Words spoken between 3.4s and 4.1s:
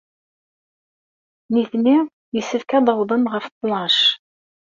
ttnac.